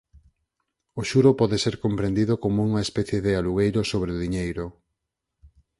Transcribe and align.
O 0.99 1.01
xuro 1.09 1.31
pode 1.39 1.57
ser 1.63 1.75
comprendido 1.85 2.33
como 2.43 2.59
unha 2.69 2.81
especie 2.87 3.17
de 3.25 3.31
"alugueiro 3.39 3.81
sobre 3.91 4.09
o 4.15 4.21
diñeiro". 4.23 4.65